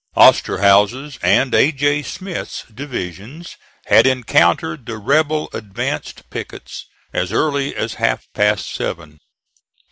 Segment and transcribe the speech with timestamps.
[0.17, 1.71] Osterhaus's and A.
[1.71, 2.01] J.
[2.01, 3.55] Smith's divisions
[3.85, 9.19] had encountered the rebel advanced pickets as early as half past seven.